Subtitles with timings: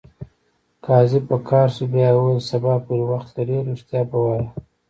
[0.85, 4.45] قاضي په قهر شو بیا یې وویل: سبا پورې وخت لرې ریښتیا به وایې.